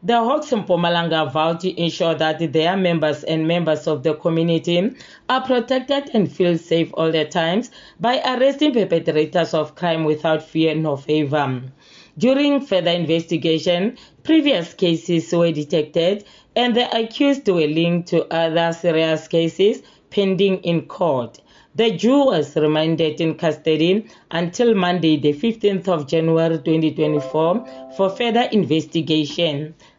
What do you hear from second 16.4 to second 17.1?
and the